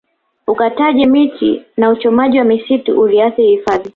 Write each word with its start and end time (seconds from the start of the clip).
ukataji 0.47 1.05
miti 1.05 1.61
na 1.77 1.89
uchomaji 1.89 2.39
wa 2.39 2.45
misitu 2.45 3.01
uliathiri 3.01 3.49
hifadhi 3.57 3.89